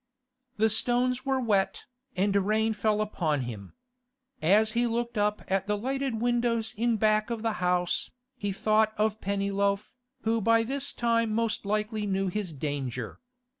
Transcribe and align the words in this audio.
The 0.57 0.71
stones 0.71 1.27
were 1.27 1.39
wet, 1.39 1.85
and 2.15 2.35
rain 2.35 2.73
fell 2.73 3.01
upon 3.01 3.41
him. 3.41 3.73
As 4.41 4.71
he 4.71 4.87
looked 4.87 5.15
up 5.15 5.43
at 5.47 5.67
the 5.67 5.77
lighted 5.77 6.19
windows 6.19 6.73
in 6.75 6.93
the 6.93 6.97
back 6.97 7.29
of 7.29 7.43
the 7.43 7.51
house, 7.61 8.09
he 8.35 8.51
thought 8.51 8.93
of 8.97 9.21
Pennyloaf, 9.21 9.93
who 10.23 10.41
by 10.41 10.63
this 10.63 10.91
time 10.91 11.31
most 11.31 11.67
likely 11.67 12.07
knew 12.07 12.29
his 12.29 12.51
danger. 12.51 13.19